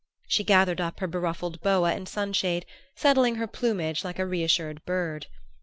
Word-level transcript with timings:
She 0.27 0.43
gathered 0.43 0.81
up 0.81 0.99
her 0.99 1.05
beruffled 1.07 1.61
boa 1.61 1.93
and 1.93 2.09
sunshade, 2.09 2.65
settling 2.95 3.35
her 3.35 3.45
plumage 3.45 4.03
like 4.03 4.17
a 4.17 4.25
reassured 4.25 4.83
bird. 4.83 5.27